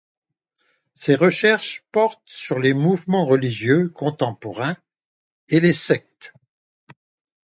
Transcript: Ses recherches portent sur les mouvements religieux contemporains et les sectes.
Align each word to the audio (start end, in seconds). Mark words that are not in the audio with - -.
Ses 0.95 1.13
recherches 1.13 1.85
portent 1.91 2.23
sur 2.25 2.57
les 2.57 2.73
mouvements 2.73 3.27
religieux 3.27 3.89
contemporains 3.89 4.75
et 5.49 5.59
les 5.59 5.73
sectes. 5.75 6.33